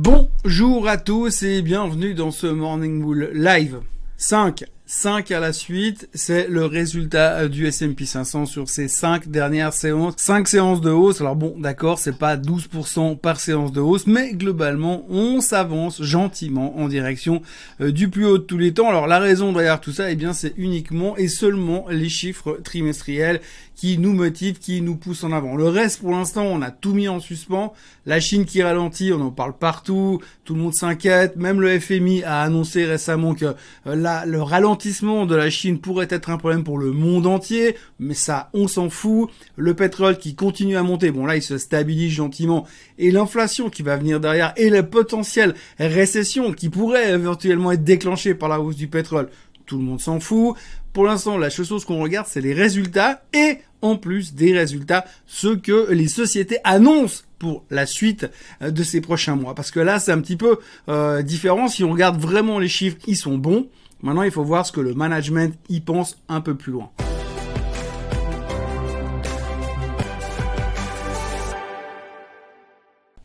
Bonjour 0.00 0.86
à 0.86 0.96
tous 0.96 1.42
et 1.42 1.60
bienvenue 1.60 2.14
dans 2.14 2.30
ce 2.30 2.46
Morning 2.46 3.02
Bull 3.02 3.32
Live. 3.34 3.80
5 4.16 4.64
5 4.90 5.30
à 5.32 5.38
la 5.38 5.52
suite, 5.52 6.08
c'est 6.14 6.48
le 6.48 6.64
résultat 6.64 7.40
euh, 7.40 7.48
du 7.48 7.66
S&P 7.66 8.06
500 8.06 8.46
sur 8.46 8.70
ces 8.70 8.88
5 8.88 9.28
dernières 9.28 9.74
séances. 9.74 10.14
5 10.16 10.48
séances 10.48 10.80
de 10.80 10.88
hausse. 10.88 11.20
Alors 11.20 11.36
bon, 11.36 11.54
d'accord, 11.58 11.98
c'est 11.98 12.16
pas 12.16 12.38
12% 12.38 13.18
par 13.18 13.38
séance 13.38 13.70
de 13.70 13.82
hausse, 13.82 14.06
mais 14.06 14.32
globalement, 14.32 15.04
on 15.10 15.42
s'avance 15.42 16.02
gentiment 16.02 16.78
en 16.78 16.88
direction 16.88 17.42
euh, 17.82 17.92
du 17.92 18.08
plus 18.08 18.24
haut 18.24 18.38
de 18.38 18.44
tous 18.44 18.56
les 18.56 18.72
temps. 18.72 18.88
Alors 18.88 19.06
la 19.06 19.18
raison 19.18 19.52
derrière 19.52 19.78
tout 19.78 19.92
ça, 19.92 20.10
eh 20.10 20.16
bien, 20.16 20.32
c'est 20.32 20.54
uniquement 20.56 21.18
et 21.18 21.28
seulement 21.28 21.84
les 21.90 22.08
chiffres 22.08 22.58
trimestriels 22.64 23.42
qui 23.76 23.98
nous 23.98 24.14
motivent, 24.14 24.58
qui 24.58 24.80
nous 24.80 24.96
poussent 24.96 25.22
en 25.22 25.32
avant. 25.32 25.54
Le 25.54 25.68
reste, 25.68 26.00
pour 26.00 26.12
l'instant, 26.12 26.44
on 26.44 26.62
a 26.62 26.70
tout 26.70 26.94
mis 26.94 27.08
en 27.08 27.20
suspens. 27.20 27.74
La 28.06 28.20
Chine 28.20 28.44
qui 28.44 28.62
ralentit, 28.62 29.12
on 29.12 29.20
en 29.20 29.30
parle 29.30 29.56
partout, 29.56 30.20
tout 30.44 30.54
le 30.54 30.60
monde 30.60 30.74
s'inquiète. 30.74 31.36
Même 31.36 31.60
le 31.60 31.78
FMI 31.78 32.24
a 32.24 32.40
annoncé 32.40 32.86
récemment 32.86 33.34
que 33.34 33.54
euh, 33.86 33.94
la, 33.94 34.24
le 34.24 34.42
ralentissement 34.42 34.77
de 34.78 35.34
la 35.34 35.50
Chine 35.50 35.78
pourrait 35.78 36.08
être 36.10 36.30
un 36.30 36.36
problème 36.36 36.64
pour 36.64 36.78
le 36.78 36.92
monde 36.92 37.26
entier, 37.26 37.76
mais 37.98 38.14
ça, 38.14 38.50
on 38.52 38.68
s'en 38.68 38.90
fout. 38.90 39.30
Le 39.56 39.74
pétrole 39.74 40.18
qui 40.18 40.34
continue 40.34 40.76
à 40.76 40.82
monter, 40.82 41.10
bon 41.10 41.26
là, 41.26 41.36
il 41.36 41.42
se 41.42 41.58
stabilise 41.58 42.12
gentiment, 42.12 42.66
et 42.98 43.10
l'inflation 43.10 43.70
qui 43.70 43.82
va 43.82 43.96
venir 43.96 44.20
derrière, 44.20 44.52
et 44.56 44.70
la 44.70 44.82
potentielle 44.82 45.54
récession 45.78 46.52
qui 46.52 46.68
pourrait 46.68 47.12
éventuellement 47.12 47.72
être 47.72 47.84
déclenchée 47.84 48.34
par 48.34 48.48
la 48.48 48.60
hausse 48.60 48.76
du 48.76 48.88
pétrole, 48.88 49.28
tout 49.66 49.78
le 49.78 49.84
monde 49.84 50.00
s'en 50.00 50.20
fout. 50.20 50.56
Pour 50.92 51.04
l'instant, 51.04 51.36
la 51.36 51.50
chose 51.50 51.84
qu'on 51.84 52.02
regarde, 52.02 52.26
c'est 52.28 52.40
les 52.40 52.54
résultats, 52.54 53.22
et 53.32 53.58
en 53.82 53.96
plus 53.96 54.34
des 54.34 54.52
résultats, 54.52 55.04
ce 55.26 55.48
que 55.48 55.92
les 55.92 56.08
sociétés 56.08 56.58
annoncent 56.64 57.22
pour 57.38 57.64
la 57.70 57.86
suite 57.86 58.28
euh, 58.62 58.70
de 58.70 58.82
ces 58.82 59.00
prochains 59.00 59.36
mois. 59.36 59.54
Parce 59.54 59.70
que 59.70 59.80
là, 59.80 60.00
c'est 60.00 60.12
un 60.12 60.20
petit 60.20 60.36
peu 60.36 60.58
euh, 60.88 61.22
différent. 61.22 61.68
Si 61.68 61.84
on 61.84 61.92
regarde 61.92 62.20
vraiment 62.20 62.58
les 62.58 62.68
chiffres, 62.68 62.96
ils 63.06 63.16
sont 63.16 63.38
bons. 63.38 63.68
Maintenant, 64.02 64.22
il 64.22 64.30
faut 64.30 64.44
voir 64.44 64.64
ce 64.64 64.72
que 64.72 64.80
le 64.80 64.94
management 64.94 65.54
y 65.68 65.80
pense 65.80 66.22
un 66.28 66.40
peu 66.40 66.54
plus 66.54 66.72
loin. 66.72 66.90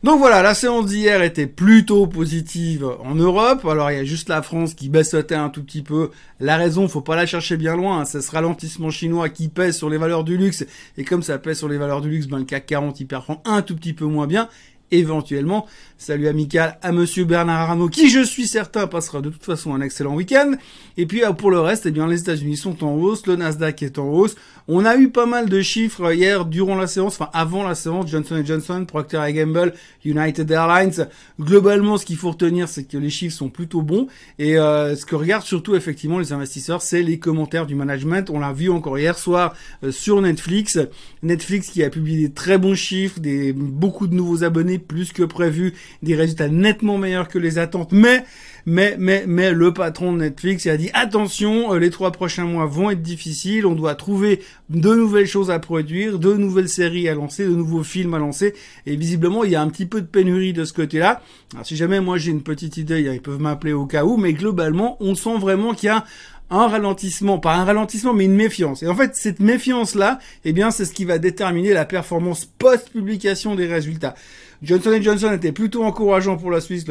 Donc 0.04 0.18
voilà, 0.18 0.42
la 0.42 0.52
séance 0.52 0.84
d'hier 0.84 1.22
était 1.22 1.46
plutôt 1.46 2.06
positive 2.06 2.86
en 3.02 3.14
Europe. 3.14 3.64
Alors 3.64 3.90
il 3.90 3.96
y 3.96 4.00
a 4.00 4.04
juste 4.04 4.28
la 4.28 4.42
France 4.42 4.74
qui 4.74 4.90
baissotait 4.90 5.34
un 5.34 5.48
tout 5.48 5.64
petit 5.64 5.80
peu. 5.80 6.10
La 6.40 6.58
raison, 6.58 6.88
faut 6.88 7.00
pas 7.00 7.16
la 7.16 7.24
chercher 7.24 7.56
bien 7.56 7.74
loin. 7.74 8.00
Hein. 8.00 8.04
C'est 8.04 8.20
ce 8.20 8.30
ralentissement 8.30 8.90
chinois 8.90 9.30
qui 9.30 9.48
pèse 9.48 9.78
sur 9.78 9.88
les 9.88 9.96
valeurs 9.96 10.22
du 10.22 10.36
luxe. 10.36 10.66
Et 10.98 11.04
comme 11.04 11.22
ça 11.22 11.38
pèse 11.38 11.56
sur 11.56 11.70
les 11.70 11.78
valeurs 11.78 12.02
du 12.02 12.10
luxe, 12.10 12.26
ben 12.26 12.36
le 12.36 12.44
CAC 12.44 12.66
40 12.66 13.00
il 13.00 13.06
performe 13.06 13.38
un 13.46 13.62
tout 13.62 13.74
petit 13.74 13.94
peu 13.94 14.04
moins 14.04 14.26
bien 14.26 14.50
éventuellement. 14.98 15.66
Salut 15.96 16.28
amical 16.28 16.76
à 16.82 16.92
monsieur 16.92 17.24
Bernard 17.24 17.70
Arnault, 17.70 17.88
qui 17.88 18.10
je 18.10 18.20
suis 18.20 18.48
certain 18.48 18.86
passera 18.86 19.20
de 19.20 19.30
toute 19.30 19.44
façon 19.44 19.74
un 19.74 19.80
excellent 19.80 20.14
week-end. 20.14 20.52
Et 20.96 21.06
puis 21.06 21.24
euh, 21.24 21.32
pour 21.32 21.50
le 21.50 21.60
reste, 21.60 21.86
eh 21.86 21.92
bien 21.92 22.06
les 22.06 22.20
États-Unis 22.20 22.56
sont 22.56 22.84
en 22.84 22.94
hausse, 22.94 23.26
le 23.26 23.36
Nasdaq 23.36 23.82
est 23.82 23.98
en 23.98 24.08
hausse. 24.08 24.34
On 24.66 24.84
a 24.84 24.96
eu 24.96 25.10
pas 25.10 25.26
mal 25.26 25.48
de 25.48 25.60
chiffres 25.60 26.12
hier 26.12 26.46
durant 26.46 26.74
la 26.74 26.86
séance, 26.86 27.14
enfin 27.14 27.30
avant 27.32 27.62
la 27.62 27.74
séance, 27.74 28.10
Johnson 28.10 28.42
Johnson, 28.44 28.84
Procter 28.86 29.20
Gamble, 29.30 29.72
United 30.04 30.50
Airlines. 30.50 31.08
Globalement, 31.40 31.96
ce 31.96 32.04
qu'il 32.04 32.16
faut 32.16 32.30
retenir, 32.30 32.68
c'est 32.68 32.84
que 32.84 32.96
les 32.98 33.10
chiffres 33.10 33.36
sont 33.36 33.48
plutôt 33.48 33.82
bons. 33.82 34.08
Et 34.38 34.58
euh, 34.58 34.96
ce 34.96 35.06
que 35.06 35.14
regardent 35.14 35.44
surtout 35.44 35.76
effectivement 35.76 36.18
les 36.18 36.32
investisseurs, 36.32 36.82
c'est 36.82 37.02
les 37.02 37.18
commentaires 37.18 37.66
du 37.66 37.74
management. 37.74 38.30
On 38.30 38.40
l'a 38.40 38.52
vu 38.52 38.68
encore 38.68 38.98
hier 38.98 39.18
soir 39.18 39.54
euh, 39.84 39.92
sur 39.92 40.20
Netflix. 40.20 40.78
Netflix 41.22 41.68
qui 41.68 41.84
a 41.84 41.90
publié 41.90 42.28
des 42.28 42.32
très 42.32 42.58
bons 42.58 42.74
chiffres, 42.74 43.20
des 43.20 43.52
beaucoup 43.52 44.06
de 44.06 44.14
nouveaux 44.14 44.44
abonnés 44.44 44.78
plus 44.86 45.12
que 45.12 45.22
prévu, 45.22 45.74
des 46.02 46.14
résultats 46.14 46.48
nettement 46.48 46.98
meilleurs 46.98 47.28
que 47.28 47.38
les 47.38 47.58
attentes, 47.58 47.92
mais 47.92 48.24
mais 48.66 48.96
mais 48.98 49.24
mais 49.26 49.52
le 49.52 49.74
patron 49.74 50.12
de 50.12 50.18
Netflix 50.18 50.66
a 50.66 50.76
dit 50.76 50.90
attention, 50.94 51.74
euh, 51.74 51.78
les 51.78 51.90
trois 51.90 52.12
prochains 52.12 52.44
mois 52.44 52.66
vont 52.66 52.90
être 52.90 53.02
difficiles, 53.02 53.66
on 53.66 53.74
doit 53.74 53.94
trouver 53.94 54.40
de 54.70 54.94
nouvelles 54.94 55.26
choses 55.26 55.50
à 55.50 55.58
produire, 55.58 56.18
de 56.18 56.32
nouvelles 56.34 56.68
séries 56.68 57.08
à 57.08 57.14
lancer, 57.14 57.44
de 57.44 57.54
nouveaux 57.54 57.82
films 57.82 58.14
à 58.14 58.18
lancer, 58.18 58.54
et 58.86 58.96
visiblement 58.96 59.44
il 59.44 59.50
y 59.50 59.56
a 59.56 59.62
un 59.62 59.68
petit 59.68 59.86
peu 59.86 60.00
de 60.00 60.06
pénurie 60.06 60.52
de 60.52 60.64
ce 60.64 60.72
côté-là. 60.72 61.22
Alors 61.52 61.66
si 61.66 61.76
jamais 61.76 62.00
moi 62.00 62.16
j'ai 62.16 62.30
une 62.30 62.42
petite 62.42 62.76
idée, 62.76 63.00
ils 63.12 63.20
peuvent 63.20 63.40
m'appeler 63.40 63.72
au 63.72 63.86
cas 63.86 64.04
où, 64.04 64.16
mais 64.16 64.32
globalement 64.32 64.96
on 65.00 65.14
sent 65.14 65.38
vraiment 65.38 65.74
qu'il 65.74 65.88
y 65.88 65.90
a 65.90 66.04
un 66.50 66.68
ralentissement, 66.68 67.38
pas 67.38 67.54
un 67.54 67.64
ralentissement, 67.64 68.12
mais 68.12 68.24
une 68.24 68.34
méfiance. 68.34 68.82
Et 68.82 68.88
en 68.88 68.94
fait, 68.94 69.16
cette 69.16 69.40
méfiance-là, 69.40 70.18
eh 70.44 70.52
bien, 70.52 70.70
c'est 70.70 70.84
ce 70.84 70.92
qui 70.92 71.04
va 71.04 71.18
déterminer 71.18 71.72
la 71.72 71.84
performance 71.84 72.44
post-publication 72.44 73.54
des 73.54 73.66
résultats. 73.66 74.14
Johnson 74.62 74.98
Johnson 75.00 75.32
était 75.32 75.52
plutôt 75.52 75.84
encourageant 75.84 76.36
pour 76.36 76.50
la 76.50 76.60
Suisse, 76.60 76.84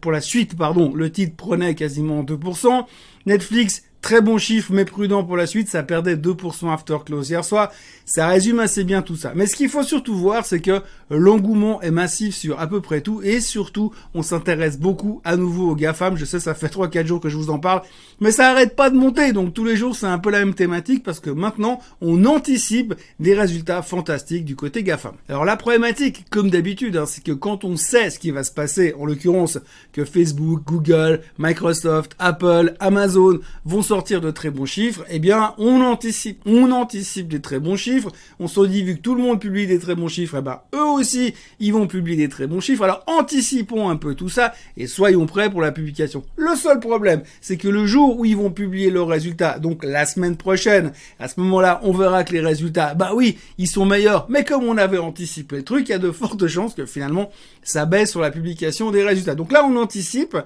pour 0.00 0.12
la 0.12 0.20
suite, 0.20 0.56
pardon, 0.56 0.94
le 0.94 1.10
titre 1.10 1.36
prenait 1.36 1.74
quasiment 1.74 2.22
2%. 2.22 2.84
Netflix 3.26 3.84
Très 4.02 4.22
bon 4.22 4.38
chiffre, 4.38 4.72
mais 4.72 4.86
prudent 4.86 5.24
pour 5.24 5.36
la 5.36 5.46
suite. 5.46 5.68
Ça 5.68 5.82
perdait 5.82 6.16
2% 6.16 6.72
after 6.72 6.96
close 7.04 7.28
hier 7.28 7.44
soir. 7.44 7.70
Ça 8.06 8.28
résume 8.28 8.58
assez 8.58 8.82
bien 8.82 9.02
tout 9.02 9.14
ça. 9.14 9.32
Mais 9.34 9.46
ce 9.46 9.54
qu'il 9.54 9.68
faut 9.68 9.82
surtout 9.82 10.16
voir, 10.16 10.46
c'est 10.46 10.60
que 10.60 10.80
l'engouement 11.10 11.82
est 11.82 11.90
massif 11.90 12.34
sur 12.34 12.58
à 12.58 12.66
peu 12.66 12.80
près 12.80 13.02
tout. 13.02 13.20
Et 13.22 13.40
surtout, 13.40 13.92
on 14.14 14.22
s'intéresse 14.22 14.78
beaucoup 14.78 15.20
à 15.24 15.36
nouveau 15.36 15.70
aux 15.70 15.74
GAFAM. 15.76 16.16
Je 16.16 16.24
sais, 16.24 16.40
ça 16.40 16.54
fait 16.54 16.68
3-4 16.68 17.06
jours 17.06 17.20
que 17.20 17.28
je 17.28 17.36
vous 17.36 17.50
en 17.50 17.58
parle. 17.58 17.82
Mais 18.20 18.32
ça 18.32 18.48
arrête 18.50 18.74
pas 18.74 18.88
de 18.88 18.96
monter. 18.96 19.32
Donc 19.32 19.52
tous 19.52 19.64
les 19.64 19.76
jours, 19.76 19.94
c'est 19.94 20.06
un 20.06 20.18
peu 20.18 20.30
la 20.30 20.38
même 20.38 20.54
thématique 20.54 21.02
parce 21.04 21.20
que 21.20 21.30
maintenant, 21.30 21.80
on 22.00 22.24
anticipe 22.24 22.94
des 23.20 23.34
résultats 23.34 23.82
fantastiques 23.82 24.46
du 24.46 24.56
côté 24.56 24.82
GAFAM. 24.82 25.14
Alors 25.28 25.44
la 25.44 25.56
problématique, 25.56 26.24
comme 26.30 26.48
d'habitude, 26.48 26.96
hein, 26.96 27.04
c'est 27.06 27.22
que 27.22 27.32
quand 27.32 27.64
on 27.64 27.76
sait 27.76 28.08
ce 28.08 28.18
qui 28.18 28.30
va 28.30 28.44
se 28.44 28.50
passer, 28.52 28.94
en 28.98 29.04
l'occurrence 29.04 29.58
que 29.92 30.06
Facebook, 30.06 30.62
Google, 30.64 31.20
Microsoft, 31.38 32.16
Apple, 32.18 32.74
Amazon 32.80 33.40
vont 33.64 33.82
sortir 33.90 34.20
de 34.20 34.30
très 34.30 34.50
bons 34.50 34.66
chiffres, 34.66 35.04
eh 35.10 35.18
bien, 35.18 35.52
on 35.58 35.80
anticipe, 35.80 36.40
on 36.46 36.70
anticipe 36.70 37.26
des 37.26 37.40
très 37.40 37.58
bons 37.58 37.74
chiffres. 37.74 38.12
On 38.38 38.46
se 38.46 38.64
dit, 38.64 38.84
vu 38.84 38.94
que 38.94 39.00
tout 39.00 39.16
le 39.16 39.22
monde 39.22 39.40
publie 39.40 39.66
des 39.66 39.80
très 39.80 39.96
bons 39.96 40.06
chiffres, 40.06 40.36
eh 40.38 40.42
ben, 40.42 40.60
eux 40.76 40.90
aussi, 40.90 41.34
ils 41.58 41.72
vont 41.72 41.88
publier 41.88 42.16
des 42.16 42.28
très 42.28 42.46
bons 42.46 42.60
chiffres. 42.60 42.84
Alors, 42.84 43.02
anticipons 43.08 43.88
un 43.88 43.96
peu 43.96 44.14
tout 44.14 44.28
ça 44.28 44.52
et 44.76 44.86
soyons 44.86 45.26
prêts 45.26 45.50
pour 45.50 45.60
la 45.60 45.72
publication. 45.72 46.22
Le 46.36 46.54
seul 46.54 46.78
problème, 46.78 47.22
c'est 47.40 47.56
que 47.56 47.66
le 47.66 47.84
jour 47.84 48.16
où 48.16 48.24
ils 48.24 48.36
vont 48.36 48.52
publier 48.52 48.90
leurs 48.90 49.08
résultats, 49.08 49.58
donc 49.58 49.82
la 49.82 50.06
semaine 50.06 50.36
prochaine, 50.36 50.92
à 51.18 51.26
ce 51.26 51.40
moment-là, 51.40 51.80
on 51.82 51.90
verra 51.90 52.22
que 52.22 52.32
les 52.32 52.40
résultats, 52.40 52.94
bah 52.94 53.10
oui, 53.12 53.38
ils 53.58 53.66
sont 53.66 53.86
meilleurs. 53.86 54.26
Mais 54.28 54.44
comme 54.44 54.62
on 54.62 54.76
avait 54.76 54.98
anticipé 54.98 55.56
le 55.56 55.64
truc, 55.64 55.88
il 55.88 55.90
y 55.90 55.96
a 55.96 55.98
de 55.98 56.12
fortes 56.12 56.46
chances 56.46 56.74
que 56.74 56.86
finalement, 56.86 57.32
ça 57.64 57.86
baisse 57.86 58.12
sur 58.12 58.20
la 58.20 58.30
publication 58.30 58.92
des 58.92 59.02
résultats. 59.02 59.34
Donc 59.34 59.50
là, 59.50 59.64
on 59.64 59.74
anticipe. 59.74 60.36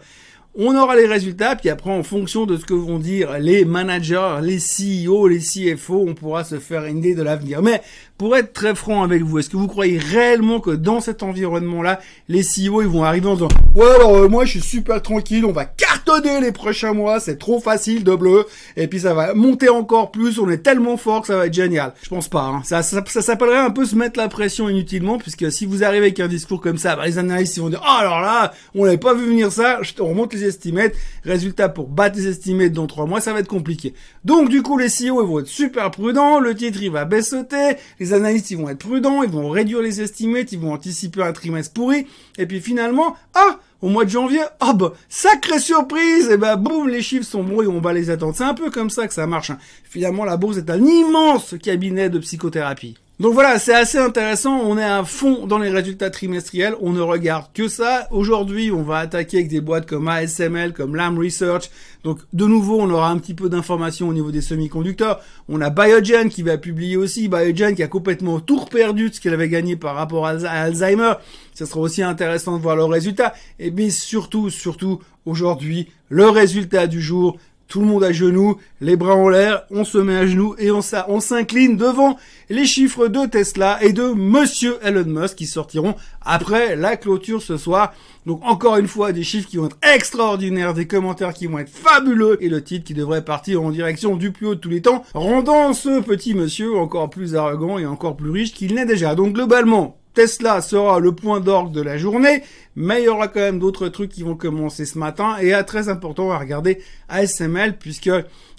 On 0.57 0.77
aura 0.77 0.95
les 0.95 1.07
résultats, 1.07 1.57
puis 1.57 1.69
après, 1.69 1.91
en 1.91 2.05
fonction 2.05 2.47
de 2.47 2.57
ce 2.57 2.65
que 2.65 2.75
vont 2.75 3.01
dire 3.01 3.39
les 3.41 3.65
managers, 3.65 4.39
les 4.41 4.59
CEO, 4.59 5.27
les 5.27 5.41
CFO, 5.41 6.05
on 6.07 6.15
pourra 6.15 6.45
se 6.45 6.61
faire 6.61 6.85
une 6.85 6.99
idée 6.99 7.17
de 7.17 7.25
l'avenir. 7.25 7.61
Mais 7.61 7.83
pour 8.19 8.37
être 8.37 8.53
très 8.53 8.77
franc 8.77 9.03
avec 9.03 9.23
vous, 9.23 9.41
est-ce 9.41 9.51
que 9.51 9.57
vous 9.57 9.67
croyez 9.67 9.99
réellement 9.99 10.61
que 10.61 10.71
dans 10.71 11.01
cet 11.01 11.25
environnement-là, 11.25 11.99
les 12.29 12.43
CEO 12.43 12.83
ils 12.83 12.87
vont 12.87 13.03
arriver 13.03 13.27
en 13.27 13.35
disant 13.35 13.49
ouais 13.75 13.91
alors 13.97 14.15
euh, 14.15 14.29
moi 14.29 14.45
je 14.45 14.53
suis 14.53 14.61
super 14.61 15.03
tranquille, 15.03 15.45
on 15.45 15.51
va 15.51 15.65
cartonner 15.65 16.41
les 16.41 16.53
prochains 16.53 16.93
mois, 16.93 17.19
c'est 17.19 17.39
trop 17.39 17.59
facile 17.59 18.05
de 18.05 18.15
bleu, 18.15 18.47
et 18.77 18.87
puis 18.87 19.01
ça 19.01 19.15
va 19.15 19.35
monter 19.35 19.69
encore 19.69 20.13
plus, 20.13 20.39
on 20.39 20.49
est 20.49 20.59
tellement 20.59 20.97
fort 20.97 21.23
que 21.23 21.27
ça 21.27 21.37
va 21.37 21.47
être 21.47 21.55
génial. 21.55 21.95
Je 22.05 22.09
pense 22.09 22.29
pas. 22.29 22.43
Hein. 22.43 22.63
Ça, 22.65 22.85
ça, 22.85 23.03
ça 23.05 23.23
s'appellerait 23.23 23.59
un 23.59 23.71
peu 23.71 23.85
se 23.85 23.97
mettre 23.97 24.21
la 24.21 24.29
pression 24.29 24.69
inutilement, 24.69 25.19
puisque 25.19 25.51
si 25.51 25.67
vous 25.67 25.83
arrivez 25.83 26.07
avec 26.07 26.21
un 26.21 26.29
discours 26.29 26.61
comme 26.61 26.79
ça, 26.79 26.95
bah, 26.95 27.07
les 27.07 27.19
analystes 27.19 27.57
ils 27.57 27.61
vont 27.61 27.71
dire 27.71 27.83
oh 27.83 27.97
alors 27.99 28.21
là, 28.21 28.53
on 28.77 28.85
n'avait 28.85 28.99
pas 28.99 29.15
vu 29.15 29.27
venir 29.27 29.51
ça, 29.51 29.81
te 29.97 30.03
remonte 30.03 30.33
les 30.35 30.44
estimates, 30.47 30.95
résultat 31.25 31.69
pour 31.69 31.89
battre 31.89 32.17
les 32.17 32.29
estimates 32.29 32.73
dans 32.73 32.87
trois 32.87 33.07
mois, 33.07 33.21
ça 33.21 33.33
va 33.33 33.41
être 33.41 33.49
compliqué. 33.49 33.95
Donc 34.25 34.49
du 34.49 34.63
coup 34.63 34.79
les 34.79 34.89
CEO 34.89 35.23
ils 35.23 35.29
vont 35.29 35.41
être 35.41 35.47
super 35.47 35.91
prudents, 35.91 36.41
le 36.41 36.55
titre 36.55 36.83
il 36.83 36.91
va 36.91 37.05
baissoter, 37.05 37.77
les 38.01 38.13
analystes 38.13 38.51
ils 38.51 38.59
vont 38.59 38.69
être 38.69 38.79
prudents, 38.79 39.23
ils 39.23 39.31
vont 39.31 39.49
réduire 39.49 39.83
les 39.83 40.01
estimates, 40.01 40.53
ils 40.53 40.59
vont 40.59 40.73
anticiper 40.73 41.23
un 41.23 41.33
trimestre 41.33 41.73
pourri, 41.73 42.07
et 42.39 42.47
puis 42.47 42.61
finalement, 42.61 43.17
ah, 43.35 43.59
au 43.83 43.89
mois 43.89 44.07
de 44.07 44.11
janvier, 44.11 44.41
ah 44.61 44.73
bah, 44.73 44.95
sacrée 45.11 45.59
surprise, 45.59 46.31
et 46.31 46.39
ben 46.39 46.57
boum, 46.57 46.89
les 46.89 47.03
chiffres 47.03 47.27
sont 47.27 47.45
bons 47.45 47.67
on 47.69 47.81
va 47.81 47.93
les 47.93 48.09
attendre. 48.09 48.35
C'est 48.35 48.45
un 48.45 48.55
peu 48.55 48.71
comme 48.71 48.89
ça 48.91 49.07
que 49.07 49.15
ça 49.15 49.27
marche. 49.27 49.51
Hein. 49.51 49.59
Finalement, 49.85 50.25
la 50.25 50.37
bourse 50.37 50.57
est 50.57 50.71
un 50.71 50.83
immense 50.83 51.55
cabinet 51.63 52.09
de 52.09 52.19
psychothérapie. 52.19 52.97
Donc 53.21 53.33
voilà, 53.33 53.61
c'est 53.61 53.73
assez 53.75 53.99
intéressant. 53.99 54.59
On 54.65 54.77
est 54.77 54.83
à 54.83 55.05
fond 55.05 55.47
dans 55.47 55.59
les 55.59 55.71
résultats 55.71 56.11
trimestriels. 56.11 56.75
On 56.81 56.91
ne 56.91 57.01
regarde 57.01 57.47
que 57.55 57.69
ça. 57.69 58.09
Aujourd'hui, 58.11 58.73
on 58.73 58.83
va 58.83 58.99
attaquer 58.99 59.37
avec 59.37 59.49
des 59.49 59.61
boîtes 59.61 59.87
comme 59.87 60.09
ASML, 60.09 60.73
comme 60.73 60.97
Lam 60.97 61.17
Research. 61.17 61.71
Donc 62.03 62.19
de 62.33 62.45
nouveau, 62.45 62.81
on 62.81 62.91
aura 62.91 63.11
un 63.11 63.19
petit 63.19 63.35
peu 63.35 63.49
d'informations 63.49 64.09
au 64.09 64.13
niveau 64.13 64.33
des 64.33 64.41
semi-conducteurs. 64.41 65.21
On 65.49 65.61
a 65.61 65.71
Biogen 65.71 66.29
qui 66.29 66.43
va 66.43 66.59
publier 66.59 66.97
aussi. 66.97 67.29
Biogen 67.29 67.77
qui 67.77 67.85
a 67.85 67.89
complètement 67.89 68.41
tout 68.41 68.65
perdu 68.65 69.11
de 69.11 69.15
ce 69.15 69.21
qu'elle 69.21 69.35
avait 69.35 69.49
gagné 69.49 69.77
par 69.77 69.95
rapport 69.95 70.27
à 70.27 70.31
Alzheimer. 70.31 71.13
Ça 71.55 71.67
sera 71.67 71.81
aussi 71.83 72.03
intéressant 72.03 72.57
de 72.57 72.63
voir 72.63 72.75
leurs 72.75 72.91
résultats. 72.91 73.33
Et 73.61 73.71
bien 73.71 73.91
surtout, 73.91 74.51
surtout, 74.51 74.99
aujourd'hui, 75.25 75.89
le 76.09 76.29
résultat 76.29 76.89
du 76.89 77.01
jour, 77.01 77.39
tout 77.69 77.81
le 77.81 77.87
monde 77.87 78.05
à 78.05 78.13
genoux, 78.13 78.59
les 78.81 78.97
bras 78.97 79.15
en 79.15 79.29
l'air, 79.29 79.65
on 79.71 79.85
se 79.85 79.99
met 79.99 80.17
à 80.17 80.27
genoux 80.27 80.55
et 80.59 80.71
on, 80.71 80.81
s'incline 80.83 81.77
devant 81.77 82.17
les 82.51 82.67
chiffres 82.67 83.09
de 83.09 83.27
Tesla 83.27 83.79
et 83.83 83.93
de 83.93 84.13
Monsieur 84.13 84.79
Elon 84.83 85.05
Musk 85.07 85.37
qui 85.37 85.47
sortiront 85.47 85.95
après 86.23 86.77
la 86.77 86.97
clôture 86.97 87.43
ce 87.43 87.57
soir. 87.57 87.95
Donc 88.27 88.41
encore 88.45 88.77
une 88.77 88.89
fois, 88.89 89.13
des 89.13 89.23
chiffres 89.23 89.49
qui 89.49 89.57
vont 89.57 89.67
être 89.67 89.79
extraordinaires, 89.95 90.75
des 90.75 90.87
commentaires 90.87 91.35
qui 91.35 91.47
vont 91.47 91.59
être 91.59 91.71
fabuleux 91.71 92.39
et 92.41 92.49
le 92.49 92.63
titre 92.63 92.85
qui 92.85 92.95
devrait 92.95 93.25
partir 93.25 93.63
en 93.63 93.71
direction 93.71 94.17
du 94.17 94.31
plus 94.31 94.47
haut 94.47 94.55
de 94.55 94.61
tous 94.61 94.71
les 94.71 94.83
temps, 94.83 95.05
rendant 95.15 95.73
ce 95.73 96.01
petit 96.01 96.35
monsieur 96.35 96.77
encore 96.77 97.11
plus 97.11 97.37
arrogant 97.37 97.79
et 97.79 97.87
encore 97.87 98.17
plus 98.17 98.31
riche 98.31 98.55
qu'il 98.55 98.75
n'est 98.75 98.87
déjà. 98.87 99.15
Donc 99.15 99.35
globalement, 99.35 99.99
Tesla 100.15 100.63
sera 100.63 101.01
le 101.01 101.13
point 101.13 101.41
d'orgue 101.41 101.73
de 101.73 101.83
la 101.83 101.99
journée, 101.99 102.43
mais 102.77 103.03
il 103.03 103.05
y 103.07 103.09
aura 103.09 103.29
quand 103.29 103.41
même 103.41 103.59
d'autres 103.59 103.89
trucs 103.89 104.11
qui 104.11 104.23
vont 104.23 104.37
commencer 104.37 104.85
ce 104.85 104.99
matin 104.99 105.37
et 105.41 105.53
à 105.53 105.65
très 105.65 105.89
important 105.89 106.31
à 106.31 106.39
regarder 106.39 106.81
ASML 107.09 107.77
puisque 107.79 108.11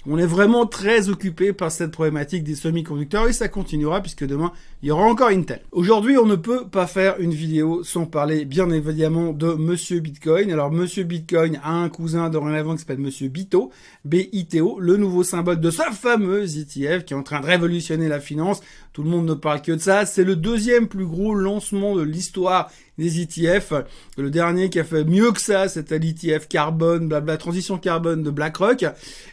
on 0.08 0.18
est 0.18 0.26
vraiment 0.26 0.66
très 0.66 1.08
occupé 1.08 1.52
par 1.52 1.72
cette 1.72 1.90
problématique 1.90 2.44
des 2.44 2.54
semi-conducteurs 2.54 3.28
et 3.28 3.32
ça 3.32 3.48
continuera 3.48 4.00
puisque 4.00 4.24
demain 4.24 4.52
il 4.82 4.88
y 4.88 4.92
aura 4.92 5.04
encore 5.04 5.30
Intel. 5.30 5.62
Aujourd'hui, 5.72 6.16
on 6.16 6.26
ne 6.26 6.36
peut 6.36 6.68
pas 6.68 6.86
faire 6.86 7.16
une 7.18 7.32
vidéo 7.32 7.82
sans 7.82 8.06
parler 8.06 8.44
bien 8.44 8.70
évidemment 8.70 9.32
de 9.32 9.54
Monsieur 9.54 9.98
Bitcoin. 9.98 10.52
Alors 10.52 10.70
Monsieur 10.70 11.02
Bitcoin 11.02 11.58
a 11.64 11.72
un 11.72 11.88
cousin 11.88 12.28
dorénavant 12.30 12.74
qui 12.74 12.80
s'appelle 12.80 12.98
Monsieur 12.98 13.28
Bito, 13.28 13.72
B-I-T-O, 14.04 14.78
le 14.78 14.96
nouveau 14.96 15.24
symbole 15.24 15.58
de 15.58 15.70
sa 15.70 15.90
fameuse 15.90 16.56
ETF 16.56 17.04
qui 17.04 17.14
est 17.14 17.16
en 17.16 17.24
train 17.24 17.40
de 17.40 17.46
révolutionner 17.46 18.06
la 18.06 18.20
finance. 18.20 18.60
Tout 18.96 19.02
le 19.02 19.10
monde 19.10 19.26
ne 19.26 19.34
parle 19.34 19.60
que 19.60 19.72
de 19.72 19.78
ça. 19.78 20.06
C'est 20.06 20.24
le 20.24 20.36
deuxième 20.36 20.88
plus 20.88 21.04
gros 21.04 21.34
lancement 21.34 21.94
de 21.96 22.00
l'histoire 22.00 22.70
des 22.96 23.20
ETF. 23.20 23.74
Le 24.16 24.30
dernier 24.30 24.70
qui 24.70 24.80
a 24.80 24.84
fait 24.84 25.04
mieux 25.04 25.32
que 25.32 25.40
ça, 25.42 25.68
c'était 25.68 25.98
l'ETF 25.98 26.48
carbone, 26.48 27.06
blabla, 27.06 27.36
transition 27.36 27.76
carbone 27.76 28.22
de 28.22 28.30
BlackRock. 28.30 28.86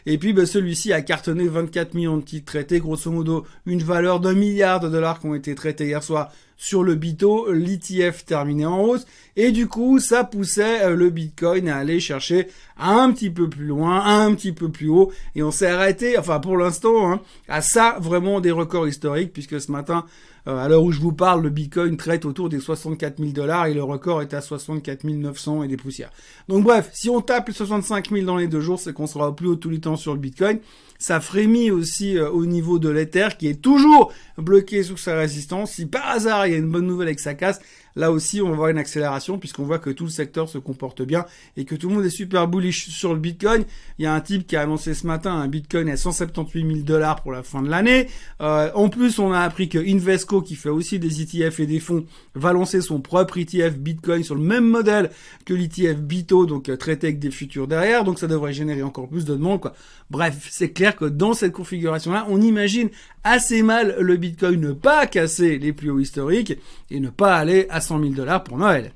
Et 0.04 0.18
puis, 0.18 0.34
bah, 0.34 0.44
celui-ci 0.44 0.92
a 0.92 1.00
cartonné 1.00 1.48
24 1.48 1.94
millions 1.94 2.18
de 2.18 2.24
titres 2.24 2.44
traités, 2.44 2.78
grosso 2.78 3.10
modo 3.10 3.46
une 3.64 3.82
valeur 3.82 4.20
d'un 4.20 4.34
milliard 4.34 4.80
de 4.80 4.90
dollars 4.90 5.18
qui 5.18 5.28
ont 5.28 5.34
été 5.34 5.54
traités 5.54 5.86
hier 5.86 6.02
soir 6.02 6.30
sur 6.56 6.82
le 6.82 6.94
Bito, 6.94 7.50
l'ETF 7.52 8.24
terminé 8.24 8.66
en 8.66 8.80
hausse, 8.80 9.06
et 9.36 9.50
du 9.50 9.66
coup, 9.66 9.98
ça 9.98 10.24
poussait 10.24 10.82
euh, 10.82 10.94
le 10.94 11.10
Bitcoin 11.10 11.68
à 11.68 11.76
aller 11.76 12.00
chercher 12.00 12.48
un 12.78 13.12
petit 13.12 13.30
peu 13.30 13.48
plus 13.48 13.66
loin, 13.66 14.04
un 14.04 14.34
petit 14.34 14.52
peu 14.52 14.68
plus 14.68 14.88
haut, 14.88 15.12
et 15.34 15.42
on 15.42 15.50
s'est 15.50 15.66
arrêté, 15.66 16.18
enfin 16.18 16.40
pour 16.40 16.56
l'instant, 16.56 17.12
hein, 17.12 17.20
à 17.48 17.62
ça 17.62 17.96
vraiment 18.00 18.40
des 18.40 18.50
records 18.50 18.88
historiques, 18.88 19.32
puisque 19.32 19.60
ce 19.60 19.72
matin, 19.72 20.04
à 20.46 20.68
l'heure 20.68 20.82
où 20.82 20.92
je 20.92 21.00
vous 21.00 21.12
parle, 21.12 21.42
le 21.42 21.50
Bitcoin 21.50 21.96
traite 21.96 22.24
autour 22.24 22.48
des 22.48 22.60
64 22.60 23.18
000 23.18 23.30
dollars 23.30 23.66
et 23.66 23.74
le 23.74 23.82
record 23.82 24.20
est 24.20 24.34
à 24.34 24.40
64 24.40 25.04
900 25.04 25.62
et 25.62 25.68
des 25.68 25.76
poussières. 25.76 26.10
Donc 26.48 26.64
bref, 26.64 26.90
si 26.92 27.08
on 27.08 27.20
tape 27.20 27.48
les 27.48 27.54
65 27.54 28.10
000 28.10 28.26
dans 28.26 28.36
les 28.36 28.46
deux 28.46 28.60
jours, 28.60 28.78
c'est 28.78 28.92
qu'on 28.92 29.06
sera 29.06 29.28
au 29.28 29.32
plus 29.32 29.48
haut 29.48 29.56
tous 29.56 29.70
les 29.70 29.80
temps 29.80 29.96
sur 29.96 30.12
le 30.12 30.20
Bitcoin. 30.20 30.58
Ça 30.98 31.20
frémit 31.20 31.70
aussi 31.70 32.16
euh, 32.16 32.30
au 32.30 32.46
niveau 32.46 32.78
de 32.78 32.88
l'Ether 32.88 33.28
qui 33.38 33.48
est 33.48 33.60
toujours 33.60 34.12
bloqué 34.38 34.82
sous 34.82 34.96
sa 34.96 35.16
résistance. 35.16 35.72
Si 35.72 35.86
par 35.86 36.08
hasard 36.08 36.46
il 36.46 36.52
y 36.52 36.54
a 36.54 36.58
une 36.58 36.70
bonne 36.70 36.86
nouvelle 36.86 37.08
avec 37.08 37.20
sa 37.20 37.34
casse, 37.34 37.60
Là 37.96 38.10
aussi, 38.10 38.42
on 38.42 38.50
va 38.50 38.56
voir 38.56 38.68
une 38.68 38.78
accélération 38.78 39.38
puisqu'on 39.38 39.64
voit 39.64 39.78
que 39.78 39.90
tout 39.90 40.04
le 40.04 40.10
secteur 40.10 40.48
se 40.48 40.58
comporte 40.58 41.02
bien 41.02 41.26
et 41.56 41.64
que 41.64 41.74
tout 41.74 41.88
le 41.88 41.94
monde 41.94 42.04
est 42.04 42.10
super 42.10 42.48
bullish 42.48 42.88
sur 42.88 43.14
le 43.14 43.20
Bitcoin. 43.20 43.64
Il 43.98 44.04
y 44.04 44.06
a 44.06 44.14
un 44.14 44.20
type 44.20 44.46
qui 44.46 44.56
a 44.56 44.62
annoncé 44.62 44.94
ce 44.94 45.06
matin 45.06 45.32
un 45.32 45.48
Bitcoin 45.48 45.88
à 45.88 45.96
178 45.96 46.66
000 46.66 46.78
dollars 46.80 47.22
pour 47.22 47.32
la 47.32 47.42
fin 47.42 47.62
de 47.62 47.68
l'année. 47.68 48.08
Euh, 48.40 48.70
en 48.74 48.88
plus, 48.88 49.18
on 49.18 49.32
a 49.32 49.40
appris 49.40 49.68
que 49.68 49.78
Invesco, 49.78 50.42
qui 50.42 50.56
fait 50.56 50.68
aussi 50.68 50.98
des 50.98 51.22
ETF 51.22 51.60
et 51.60 51.66
des 51.66 51.80
fonds, 51.80 52.04
va 52.34 52.52
lancer 52.52 52.80
son 52.80 53.00
propre 53.00 53.38
ETF 53.38 53.76
Bitcoin 53.76 54.24
sur 54.24 54.34
le 54.34 54.42
même 54.42 54.64
modèle 54.64 55.10
que 55.44 55.54
l'ETF 55.54 55.98
Bito, 55.98 56.46
donc 56.46 56.68
euh, 56.68 56.76
traité 56.76 57.08
avec 57.08 57.18
des 57.18 57.30
futurs 57.30 57.68
derrière. 57.68 58.04
Donc 58.04 58.18
ça 58.18 58.26
devrait 58.26 58.52
générer 58.52 58.82
encore 58.82 59.08
plus 59.08 59.24
de 59.24 59.34
demandes. 59.34 59.72
Bref, 60.10 60.48
c'est 60.50 60.70
clair 60.70 60.96
que 60.96 61.04
dans 61.04 61.34
cette 61.34 61.52
configuration-là, 61.52 62.26
on 62.28 62.40
imagine 62.40 62.88
assez 63.22 63.62
mal 63.62 63.96
le 63.98 64.16
Bitcoin 64.16 64.60
ne 64.60 64.72
pas 64.72 65.06
casser 65.06 65.58
les 65.58 65.72
plus 65.72 65.90
hauts 65.90 66.00
historiques 66.00 66.58
et 66.90 67.00
ne 67.00 67.08
pas 67.08 67.36
aller 67.36 67.66
à 67.70 67.80
100 67.84 68.00
000 68.00 68.14
dollars 68.14 68.42
pour 68.42 68.58
Noël. 68.58 68.92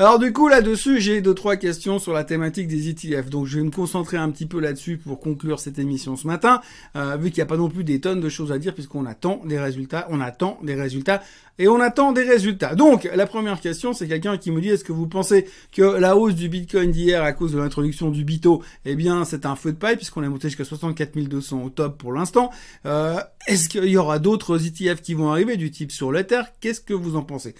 Alors 0.00 0.20
du 0.20 0.32
coup 0.32 0.46
là-dessus, 0.46 1.00
j'ai 1.00 1.20
deux 1.20 1.34
trois 1.34 1.56
questions 1.56 1.98
sur 1.98 2.12
la 2.12 2.22
thématique 2.22 2.68
des 2.68 2.88
ETF. 2.88 3.30
Donc 3.30 3.46
je 3.46 3.58
vais 3.58 3.64
me 3.64 3.72
concentrer 3.72 4.16
un 4.16 4.30
petit 4.30 4.46
peu 4.46 4.60
là-dessus 4.60 4.96
pour 4.96 5.18
conclure 5.18 5.58
cette 5.58 5.80
émission 5.80 6.14
ce 6.14 6.24
matin, 6.24 6.60
euh, 6.94 7.16
vu 7.16 7.30
qu'il 7.30 7.38
n'y 7.38 7.42
a 7.42 7.46
pas 7.46 7.56
non 7.56 7.68
plus 7.68 7.82
des 7.82 8.00
tonnes 8.00 8.20
de 8.20 8.28
choses 8.28 8.52
à 8.52 8.58
dire 8.58 8.74
puisqu'on 8.74 9.06
attend 9.06 9.42
des 9.44 9.58
résultats, 9.58 10.06
on 10.08 10.20
attend 10.20 10.60
des 10.62 10.76
résultats 10.76 11.20
et 11.58 11.66
on 11.66 11.80
attend 11.80 12.12
des 12.12 12.22
résultats. 12.22 12.76
Donc 12.76 13.10
la 13.12 13.26
première 13.26 13.60
question, 13.60 13.92
c'est 13.92 14.06
quelqu'un 14.06 14.38
qui 14.38 14.52
me 14.52 14.60
dit 14.60 14.68
est-ce 14.68 14.84
que 14.84 14.92
vous 14.92 15.08
pensez 15.08 15.48
que 15.72 15.82
la 15.82 16.16
hausse 16.16 16.36
du 16.36 16.48
Bitcoin 16.48 16.92
d'hier 16.92 17.24
à 17.24 17.32
cause 17.32 17.50
de 17.50 17.58
l'introduction 17.58 18.10
du 18.10 18.22
Bito, 18.22 18.62
eh 18.84 18.94
bien 18.94 19.24
c'est 19.24 19.46
un 19.46 19.56
feu 19.56 19.72
de 19.72 19.78
paille 19.78 19.96
puisqu'on 19.96 20.22
est 20.22 20.28
monté 20.28 20.46
jusqu'à 20.46 20.64
64 20.64 21.18
200 21.18 21.60
au 21.60 21.70
top 21.70 21.98
pour 21.98 22.12
l'instant. 22.12 22.52
Euh, 22.86 23.18
est-ce 23.48 23.68
qu'il 23.68 23.86
y 23.86 23.96
aura 23.96 24.20
d'autres 24.20 24.64
ETF 24.64 25.02
qui 25.02 25.14
vont 25.14 25.32
arriver 25.32 25.56
du 25.56 25.72
type 25.72 25.90
sur 25.90 26.12
l'Ether? 26.12 26.42
Qu'est-ce 26.60 26.80
que 26.80 26.94
vous 26.94 27.16
en 27.16 27.24
pensez? 27.24 27.56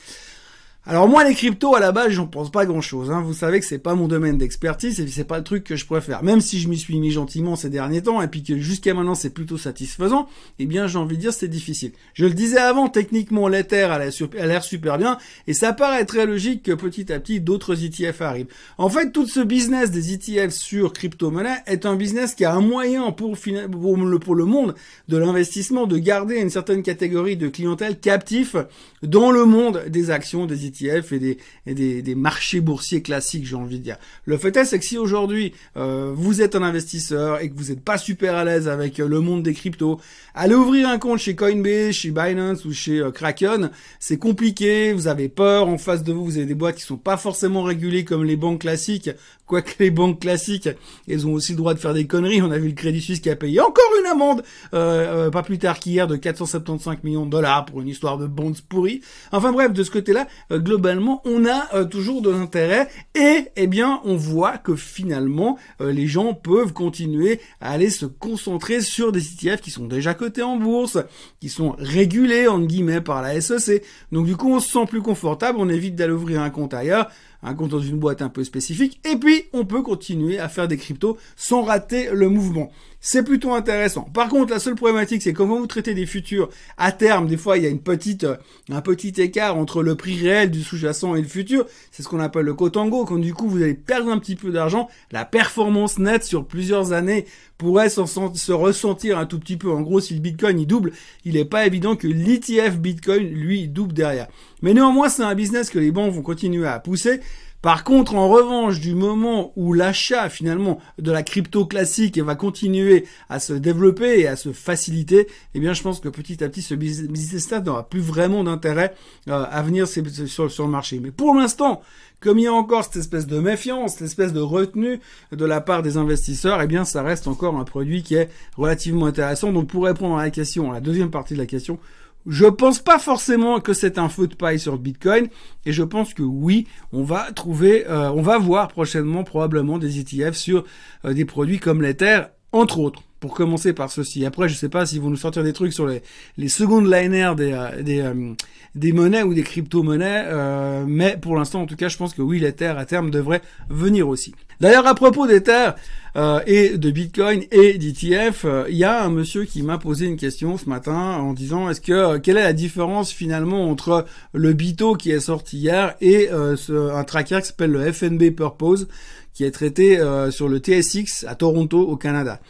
Alors 0.91 1.07
moi 1.07 1.23
les 1.23 1.35
cryptos 1.35 1.75
à 1.75 1.81
la 1.81 1.93
base 1.93 2.13
j'en 2.13 2.27
pense 2.27 2.51
pas 2.51 2.65
grand 2.65 2.81
chose. 2.81 3.11
Hein. 3.11 3.21
Vous 3.21 3.35
savez 3.35 3.61
que 3.61 3.67
c'est 3.67 3.79
pas 3.79 3.95
mon 3.95 4.09
domaine 4.09 4.39
d'expertise 4.39 4.99
et 4.99 5.07
c'est 5.07 5.25
pas 5.25 5.37
le 5.37 5.45
truc 5.45 5.63
que 5.63 5.77
je 5.77 5.85
préfère. 5.85 6.23
Même 6.23 6.41
si 6.41 6.59
je 6.61 6.69
m'y 6.71 6.79
suis 6.79 6.99
mis 6.99 7.11
gentiment 7.11 7.57
ces 7.57 7.69
derniers 7.69 8.01
temps 8.01 8.23
et 8.23 8.29
puis 8.29 8.43
que 8.43 8.57
jusqu'à 8.57 8.95
maintenant 8.95 9.15
c'est 9.15 9.29
plutôt 9.29 9.59
satisfaisant, 9.59 10.29
eh 10.59 10.65
bien 10.65 10.87
j'ai 10.87 10.97
envie 10.97 11.17
de 11.17 11.21
dire 11.21 11.35
c'est 11.35 11.47
difficile. 11.47 11.93
Je 12.15 12.25
le 12.25 12.33
disais 12.33 12.57
avant, 12.57 12.89
techniquement 12.89 13.49
l'Ether 13.49 13.83
a 13.83 13.99
l'air 13.99 14.65
super 14.65 14.97
bien 14.97 15.19
et 15.47 15.53
ça 15.53 15.75
paraît 15.75 16.07
très 16.07 16.25
logique 16.25 16.63
que 16.63 16.73
petit 16.73 17.13
à 17.13 17.21
petit 17.21 17.43
d'autres 17.43 17.85
ETF 17.85 18.23
arrivent. 18.23 18.49
En 18.79 18.89
fait 18.89 19.13
tout 19.13 19.27
ce 19.27 19.41
business 19.41 19.91
des 19.91 20.15
ETF 20.15 20.55
sur 20.55 20.95
crypto-monnaie 20.95 21.59
est 21.67 21.85
un 21.85 21.97
business 21.97 22.35
qui 22.35 22.47
a 22.47 22.55
un 22.55 22.63
moyen 22.63 23.13
pour, 23.13 23.37
le, 23.45 24.19
pour 24.19 24.35
le 24.35 24.45
monde 24.47 24.75
de 25.09 25.19
l'investissement 25.19 25.87
de 25.87 25.99
garder 25.99 26.37
une 26.37 26.49
certaine 26.49 26.83
catégorie 26.83 27.37
de 27.37 27.49
clientèle 27.49 28.01
captif 28.01 28.57
dans 29.03 29.31
le 29.31 29.45
monde 29.45 29.85
des 29.89 30.11
actions 30.11 30.47
des 30.47 30.65
ETF 30.65 30.78
et 30.87 31.19
des, 31.19 31.39
et 31.67 31.75
des, 31.75 32.03
des 32.03 32.15
marchés 32.15 32.61
boursiers 32.61 33.03
classiques, 33.03 33.47
j'ai 33.47 33.57
envie 33.57 33.79
de 33.79 33.85
dire. 33.85 33.97
Le 34.25 34.39
fait 34.39 34.57
est, 34.57 34.65
c'est 34.65 34.79
que 34.79 34.85
si 34.85 34.99
aujourd'hui 34.99 35.53
euh, 35.77 36.13
vous 36.15 36.43
êtes 36.43 36.55
un 36.55 36.63
investisseur 36.63 37.41
et 37.41 37.51
que 37.51 37.57
vous 37.57 37.71
n'êtes 37.71 37.83
pas 37.83 37.99
super 37.99 38.35
à 38.35 38.45
l'aise 38.45 38.69
avec 38.69 39.01
euh, 39.01 39.09
le 39.09 39.21
monde 39.21 39.43
des 39.43 39.55
cryptos, 39.55 40.01
allez 40.35 40.55
ouvrir 40.55 40.89
un 40.89 40.99
compte 40.99 41.19
chez 41.19 41.35
Coinbase, 41.35 41.93
chez 41.93 42.11
Binance 42.11 42.65
ou 42.65 42.73
chez 42.73 43.01
euh, 43.01 43.11
Kraken. 43.11 43.71
C'est 43.99 44.19
compliqué, 44.19 44.93
vous 44.93 45.09
avez 45.09 45.29
peur, 45.29 45.69
en 45.69 45.79
face 45.79 46.03
de 46.03 46.13
vous, 46.13 46.25
vous 46.25 46.37
avez 46.37 46.47
des 46.47 46.55
boîtes 46.55 46.77
qui 46.77 46.83
sont 46.83 46.97
pas 46.97 47.17
forcément 47.17 47.63
régulées 47.63 48.05
comme 48.05 48.25
les 48.25 48.37
banques 48.37 48.61
classiques, 48.61 49.11
quoique 49.47 49.73
les 49.79 49.91
banques 49.91 50.21
classiques, 50.21 50.69
elles 51.09 51.27
ont 51.27 51.33
aussi 51.33 51.53
le 51.53 51.59
droit 51.59 51.75
de 51.75 51.79
faire 51.79 51.95
des 51.95 52.07
conneries. 52.07 52.43
On 52.43 52.51
a 52.51 52.59
vu 52.59 52.69
le 52.69 52.75
Crédit 52.75 53.01
Suisse 53.01 53.21
qui 53.21 53.31
a 53.31 53.37
payé 53.37 53.61
encore 53.61 53.91
une 54.01 54.07
amende, 54.07 54.43
euh, 54.75 55.31
pas 55.31 55.43
plus 55.43 55.59
tard 55.59 55.81
qu'hier, 55.81 56.07
de 56.07 56.17
475 56.17 56.99
millions 57.03 57.27
de 57.27 57.31
dollars 57.31 57.65
pour 57.65 57.81
une 57.81 57.89
histoire 57.89 58.19
de 58.19 58.27
bonds 58.27 58.53
pourris. 58.69 59.01
Enfin 59.33 59.53
bref, 59.53 59.73
de 59.73 59.83
ce 59.83 59.91
côté-là, 59.91 60.29
globalement, 60.69 61.23
on 61.25 61.47
a 61.47 61.75
euh, 61.75 61.85
toujours 61.87 62.21
de 62.21 62.29
l'intérêt 62.29 62.89
et 63.15 63.47
eh 63.57 63.67
bien, 63.67 64.03
on 64.05 64.17
voit 64.17 64.59
que 64.59 64.77
finalement, 64.77 65.59
euh, 65.81 65.93
les 65.93 66.07
gens 66.07 66.35
peuvent 66.35 66.75
continuer 66.75 67.41
à 67.63 67.73
aller 67.73 67.89
se 67.89 68.05
concentrer 68.05 68.83
sur 68.83 69.11
des 69.11 69.33
ETF 69.33 69.63
qui 69.63 69.71
sont 69.71 69.87
déjà 69.87 70.13
cotés 70.13 70.43
en 70.43 70.57
bourse, 70.57 70.99
qui 71.41 71.49
sont 71.49 71.75
régulés 71.79 72.49
entre 72.49 72.67
guillemets 72.67 73.01
par 73.01 73.23
la 73.23 73.41
SEC. 73.41 73.83
Donc 74.13 74.27
du 74.27 74.37
coup, 74.37 74.53
on 74.53 74.61
se 74.61 74.71
sent 74.71 74.85
plus 74.87 75.01
confortable, 75.01 75.59
on 75.59 75.71
évite 75.71 75.95
d'aller 75.95 76.13
ouvrir 76.13 76.43
un 76.43 76.51
compte 76.51 76.75
ailleurs 76.75 77.09
un 77.43 77.55
compte 77.55 77.71
dans 77.71 77.81
une 77.81 77.99
boîte 77.99 78.23
un 78.23 78.29
peu 78.29 78.45
spécifique, 78.45 79.01
et 79.09 79.17
puis 79.17 79.45
on 79.53 79.65
peut 79.65 79.83
continuer 79.83 80.39
à 80.39 80.49
faire 80.49 80.69
des 80.69 80.77
cryptos 80.77 81.19
sans 81.37 81.63
rater 81.63 82.11
le 82.13 82.29
mouvement. 82.29 82.71
C'est 83.01 83.23
plutôt 83.23 83.55
intéressant. 83.55 84.03
Par 84.03 84.29
contre, 84.29 84.53
la 84.53 84.59
seule 84.59 84.75
problématique, 84.75 85.23
c'est 85.23 85.33
comment 85.33 85.59
vous 85.59 85.69
traitez 85.69 85.95
des 85.95 86.05
futurs 86.05 86.49
à 86.77 86.91
terme. 86.91 87.29
Des 87.29 87.37
fois, 87.37 87.57
il 87.57 87.63
y 87.63 87.67
a 87.67 87.71
une 87.71 87.81
petite, 87.81 88.25
euh, 88.25 88.37
un 88.71 88.81
petit 88.81 89.15
écart 89.21 89.57
entre 89.57 89.85
le 89.85 89.95
prix 89.95 90.21
réel 90.21 90.51
du 90.51 90.65
sous-jacent 90.65 91.15
et 91.15 91.23
le 91.23 91.29
futur. 91.29 91.65
C'est 91.93 92.03
ce 92.03 92.09
qu'on 92.09 92.19
appelle 92.19 92.45
le 92.45 92.55
cotango. 92.55 93.05
Quand 93.05 93.19
du 93.19 93.35
coup, 93.35 93.49
vous 93.49 93.63
allez 93.63 93.75
perdre 93.75 94.11
un 94.11 94.19
petit 94.19 94.35
peu 94.35 94.51
d'argent, 94.51 94.89
la 95.13 95.25
performance 95.25 95.99
nette 95.99 96.25
sur 96.25 96.45
plusieurs 96.45 96.93
années 96.93 97.25
pourrait 97.57 97.89
se 97.89 98.53
ressentir 98.53 99.19
un 99.19 99.27
tout 99.27 99.39
petit 99.39 99.57
peu. 99.57 99.71
En 99.71 99.83
gros, 99.83 100.01
si 100.01 100.15
le 100.15 100.21
Bitcoin 100.21 100.59
il 100.59 100.67
double, 100.67 100.93
il 101.25 101.35
n'est 101.35 101.45
pas 101.45 101.67
évident 101.67 101.95
que 101.95 102.09
l'ETF 102.09 102.79
Bitcoin 102.79 103.29
lui 103.29 103.69
double 103.69 103.93
derrière. 103.93 104.27
Mais 104.63 104.75
néanmoins, 104.75 105.09
c'est 105.09 105.23
un 105.23 105.35
business 105.37 105.71
que 105.71 105.79
les 105.79 105.93
banques 105.93 106.13
vont 106.13 106.23
continuer 106.23 106.67
à 106.67 106.81
pousser. 106.81 107.21
Par 107.61 107.83
contre, 107.83 108.15
en 108.15 108.29
revanche, 108.29 108.79
du 108.79 108.95
moment 108.95 109.53
où 109.57 109.73
l'achat 109.73 110.29
finalement 110.29 110.79
de 110.99 111.11
la 111.11 111.25
crypto 111.25 111.67
classique 111.67 112.19
va 112.19 112.37
continuer 112.37 113.05
à 113.29 113.41
se 113.41 113.53
développer 113.53 114.21
et 114.21 114.29
à 114.29 114.37
se 114.37 114.53
faciliter, 114.53 115.27
eh 115.55 115.61
bien, 115.61 115.73
je 115.73 115.83
pense 115.83 115.99
que 115.99 116.09
petit 116.09 116.45
à 116.45 116.49
petit, 116.49 116.63
ce 116.63 116.75
business-là 116.75 117.61
n'aura 117.61 117.89
plus 117.89 118.01
vraiment 118.01 118.45
d'intérêt 118.45 118.95
euh, 119.29 119.45
à 119.51 119.63
venir 119.63 119.89
sur, 119.89 120.51
sur 120.51 120.65
le 120.65 120.71
marché. 120.71 121.01
Mais 121.03 121.11
pour 121.11 121.35
l'instant, 121.35 121.83
comme 122.21 122.39
il 122.39 122.45
y 122.45 122.47
a 122.47 122.53
encore 122.53 122.85
cette 122.85 122.97
espèce 122.97 123.27
de 123.27 123.41
méfiance, 123.41 123.95
cette 123.95 124.03
espèce 124.03 124.33
de 124.33 124.41
retenue 124.41 125.01
de 125.33 125.45
la 125.45 125.61
part 125.61 125.83
des 125.83 125.97
investisseurs, 125.97 126.63
eh 126.63 126.69
bien, 126.69 126.85
ça 126.85 127.03
reste 127.03 127.27
encore 127.27 127.57
un 127.57 127.65
produit 127.65 128.05
qui 128.05 128.15
est 128.15 128.29
relativement 128.57 129.07
intéressant. 129.07 129.53
Donc, 129.53 129.69
pour 129.69 129.85
répondre 129.85 130.17
à 130.17 130.23
la 130.23 130.31
question, 130.31 130.71
à 130.71 130.75
la 130.75 130.81
deuxième 130.81 131.11
partie 131.11 131.35
de 131.35 131.39
la 131.39 131.47
question, 131.47 131.81
je 132.29 132.45
pense 132.45 132.81
pas 132.81 132.99
forcément 132.99 133.59
que 133.59 133.73
c'est 133.73 133.99
un 133.99 134.11
feu 134.11 134.27
de 134.27 134.35
paille 134.35 134.61
sur 134.61 134.79
Bitcoin 134.79 135.29
et 135.65 135.73
je 135.73 135.83
pense 135.83 136.13
que 136.13 136.23
oui, 136.23 136.67
on 136.93 137.03
va 137.03 137.33
trouver, 137.33 137.89
euh, 137.89 138.11
on 138.13 138.23
va 138.23 138.39
voir 138.39 138.69
prochainement 138.69 139.25
probablement 139.25 139.79
des 139.79 139.99
ETF 139.99 140.37
sur 140.37 140.65
euh, 141.07 141.15
des 141.15 141.25
produits 141.25 141.59
comme 141.59 141.81
l'Ether, 141.81 142.23
entre 142.53 142.79
autres 142.79 143.03
pour 143.21 143.35
commencer 143.35 143.73
par 143.73 143.91
ceci. 143.91 144.25
Après, 144.25 144.49
je 144.49 144.55
sais 144.55 144.69
pas 144.69 144.87
s'ils 144.87 145.01
vont 145.01 145.11
nous 145.11 145.17
sortir 145.17 145.43
des 145.43 145.53
trucs 145.53 145.73
sur 145.73 145.87
les, 145.87 146.03
les 146.37 146.49
secondes 146.49 146.87
liners 146.87 147.33
des, 147.37 147.53
euh, 147.53 147.83
des, 147.83 148.01
euh, 148.01 148.35
des 148.75 148.93
monnaies 148.93 149.23
ou 149.23 149.35
des 149.35 149.43
crypto-monnaies, 149.43 150.25
euh, 150.27 150.85
mais 150.87 151.17
pour 151.21 151.37
l'instant, 151.37 151.63
en 151.63 151.67
tout 151.67 151.77
cas, 151.77 151.89
je 151.89 151.97
pense 151.97 152.15
que 152.15 152.23
oui, 152.23 152.39
l'Ether 152.39 152.75
à 152.77 152.85
terme 152.85 153.11
devrait 153.11 153.43
venir 153.69 154.09
aussi. 154.09 154.35
D'ailleurs, 154.61 154.87
à 154.87 154.95
propos 154.95 155.27
d'Ether 155.27 155.71
euh, 156.17 156.41
et 156.47 156.79
de 156.79 156.91
Bitcoin 156.91 157.45
et 157.53 157.79
d'ETF, 157.79 158.45
il 158.69 158.77
y 158.77 158.85
a 158.85 159.05
un 159.05 159.09
monsieur 159.09 159.45
qui 159.45 159.63
m'a 159.63 159.79
posé 159.79 160.07
une 160.07 160.17
question 160.17 160.59
ce 160.59 160.69
matin 160.69 161.17
en 161.19 161.33
disant 161.33 161.71
est-ce 161.71 161.81
que 161.81 162.19
quelle 162.19 162.39
est 162.39 162.43
la 162.43 162.53
différence 162.53 163.13
finalement 163.13 163.71
entre 163.71 164.05
le 164.33 164.53
Bito 164.53 164.95
qui 164.95 165.13
est 165.13 165.21
sorti 165.21 165.59
hier 165.59 165.95
et 166.01 166.29
un 166.31 167.05
tracker 167.05 167.39
qui 167.41 167.47
s'appelle 167.47 167.71
le 167.71 167.93
FNB 167.93 168.31
Purpose 168.35 168.89
qui 169.33 169.45
est 169.45 169.53
traité 169.53 170.01
sur 170.31 170.49
le 170.49 170.59
TSX 170.59 171.25
à 171.29 171.37
Toronto 171.37 171.81
au 171.81 171.97
Canada? 171.97 172.41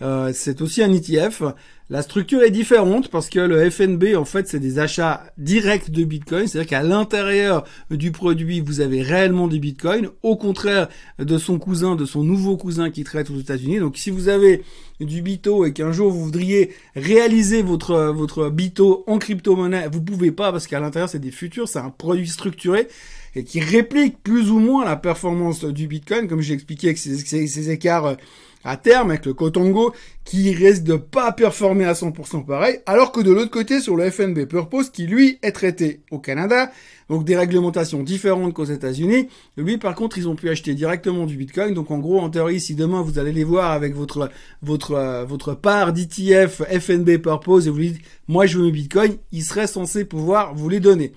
Euh, 0.00 0.30
c'est 0.32 0.62
aussi 0.62 0.82
un 0.82 0.92
ETF. 0.92 1.42
La 1.90 2.02
structure 2.02 2.42
est 2.42 2.50
différente 2.50 3.08
parce 3.08 3.30
que 3.30 3.40
le 3.40 3.70
FNB, 3.70 4.14
en 4.14 4.26
fait, 4.26 4.46
c'est 4.46 4.60
des 4.60 4.78
achats 4.78 5.24
directs 5.38 5.90
de 5.90 6.04
Bitcoin. 6.04 6.46
C'est-à-dire 6.46 6.68
qu'à 6.68 6.82
l'intérieur 6.82 7.64
du 7.90 8.12
produit, 8.12 8.60
vous 8.60 8.80
avez 8.80 9.00
réellement 9.00 9.48
des 9.48 9.58
Bitcoins, 9.58 10.10
au 10.22 10.36
contraire 10.36 10.88
de 11.18 11.38
son 11.38 11.58
cousin, 11.58 11.96
de 11.96 12.04
son 12.04 12.22
nouveau 12.22 12.58
cousin 12.58 12.90
qui 12.90 13.04
traite 13.04 13.30
aux 13.30 13.38
États-Unis. 13.38 13.78
Donc, 13.78 13.96
si 13.96 14.10
vous 14.10 14.28
avez 14.28 14.62
du 15.00 15.22
Bito 15.22 15.64
et 15.64 15.72
qu'un 15.72 15.92
jour 15.92 16.10
vous 16.10 16.24
voudriez 16.24 16.74
réaliser 16.94 17.62
votre 17.62 18.12
votre 18.12 18.50
Bito 18.50 19.04
en 19.06 19.18
crypto-monnaie, 19.18 19.88
vous 19.90 20.02
pouvez 20.02 20.30
pas 20.30 20.52
parce 20.52 20.66
qu'à 20.66 20.80
l'intérieur, 20.80 21.08
c'est 21.08 21.18
des 21.18 21.30
futurs, 21.30 21.68
c'est 21.68 21.78
un 21.78 21.90
produit 21.90 22.28
structuré 22.28 22.88
et 23.34 23.44
qui 23.44 23.60
réplique 23.60 24.22
plus 24.22 24.50
ou 24.50 24.58
moins 24.58 24.84
la 24.84 24.96
performance 24.96 25.64
du 25.64 25.86
Bitcoin, 25.86 26.28
comme 26.28 26.40
j'ai 26.40 26.54
expliqué 26.54 26.88
avec 26.88 26.98
ces 26.98 27.70
écarts 27.70 28.16
à 28.64 28.76
terme 28.76 29.10
avec 29.10 29.26
le 29.26 29.34
Kotongo 29.34 29.94
qui 30.24 30.52
risque 30.52 30.82
de 30.82 30.96
pas 30.96 31.32
performer 31.32 31.84
à 31.84 31.94
100% 31.94 32.44
pareil, 32.44 32.80
alors 32.86 33.12
que 33.12 33.20
de 33.20 33.32
l'autre 33.32 33.50
côté 33.50 33.80
sur 33.80 33.96
le 33.96 34.10
FNB 34.10 34.44
Purpose 34.46 34.90
qui 34.90 35.06
lui 35.06 35.38
est 35.42 35.52
traité 35.52 36.02
au 36.10 36.18
Canada, 36.18 36.70
donc 37.08 37.24
des 37.24 37.36
réglementations 37.36 38.02
différentes 38.02 38.52
qu'aux 38.52 38.64
États-Unis. 38.64 39.28
Lui 39.56 39.78
par 39.78 39.94
contre 39.94 40.18
ils 40.18 40.28
ont 40.28 40.36
pu 40.36 40.50
acheter 40.50 40.74
directement 40.74 41.24
du 41.24 41.36
Bitcoin, 41.36 41.72
donc 41.72 41.90
en 41.90 41.98
gros 41.98 42.20
en 42.20 42.28
théorie 42.30 42.60
si 42.60 42.74
demain 42.74 43.00
vous 43.00 43.18
allez 43.18 43.32
les 43.32 43.44
voir 43.44 43.72
avec 43.72 43.94
votre 43.94 44.30
votre 44.62 44.92
euh, 44.92 45.24
votre 45.24 45.54
part 45.54 45.92
d'ETF 45.92 46.62
FNB 46.62 47.18
Purpose 47.18 47.66
et 47.66 47.70
vous 47.70 47.78
dites 47.78 48.00
moi 48.26 48.46
je 48.46 48.58
veux 48.58 48.64
mes 48.64 48.72
Bitcoin, 48.72 49.16
il 49.32 49.42
serait 49.42 49.66
censé 49.66 50.04
pouvoir 50.04 50.54
vous 50.54 50.68
les 50.68 50.80
donner 50.80 51.12